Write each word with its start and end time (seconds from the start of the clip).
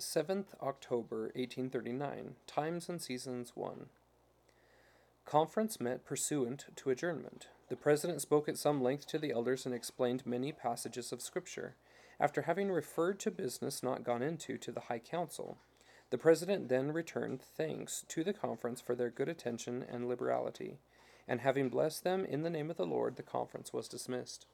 7th 0.00 0.54
October 0.60 1.24
1839. 1.34 2.34
Times 2.46 2.88
and 2.88 3.00
Seasons 3.00 3.52
1. 3.54 3.86
Conference 5.24 5.80
met 5.80 6.04
pursuant 6.04 6.66
to 6.76 6.90
adjournment. 6.90 7.48
The 7.68 7.76
president 7.76 8.20
spoke 8.20 8.48
at 8.48 8.58
some 8.58 8.82
length 8.82 9.06
to 9.08 9.18
the 9.18 9.32
elders 9.32 9.64
and 9.64 9.74
explained 9.74 10.26
many 10.26 10.50
passages 10.50 11.12
of 11.12 11.22
Scripture. 11.22 11.76
After 12.18 12.42
having 12.42 12.70
referred 12.70 13.20
to 13.20 13.30
business 13.30 13.82
not 13.82 14.04
gone 14.04 14.22
into 14.22 14.58
to 14.58 14.72
the 14.72 14.80
High 14.80 14.98
Council, 14.98 15.58
the 16.10 16.18
president 16.18 16.68
then 16.68 16.92
returned 16.92 17.40
thanks 17.40 18.04
to 18.08 18.24
the 18.24 18.32
conference 18.34 18.80
for 18.80 18.94
their 18.94 19.10
good 19.10 19.28
attention 19.28 19.84
and 19.88 20.08
liberality, 20.08 20.78
and 21.28 21.40
having 21.40 21.68
blessed 21.68 22.02
them 22.02 22.24
in 22.24 22.42
the 22.42 22.50
name 22.50 22.70
of 22.70 22.76
the 22.76 22.86
Lord, 22.86 23.16
the 23.16 23.22
conference 23.22 23.72
was 23.72 23.88
dismissed. 23.88 24.46